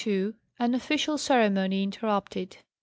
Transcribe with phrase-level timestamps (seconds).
[0.59, 2.57] AN OFFICIAL CEREMONY INTERRUPTED.